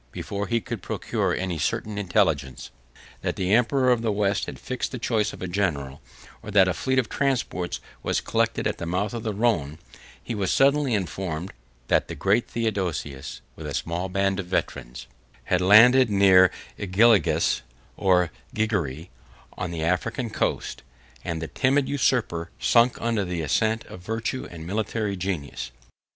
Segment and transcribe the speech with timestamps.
[0.11, 2.71] Before he could procure any certain intelligence,
[3.21, 6.01] that the emperor of the West had fixed the choice of a general,
[6.41, 9.77] or that a fleet of transports was collected at the mouth of the Rhone,
[10.23, 11.53] he was suddenly informed
[11.87, 15.05] that the great Theodosius, with a small band of veterans,
[15.43, 16.49] had landed near
[16.79, 17.61] Igilgilis,
[17.95, 19.11] or Gigeri,
[19.55, 20.81] on the African coast;
[21.23, 25.69] and the timid usurper sunk under the ascendant of virtue and military genius.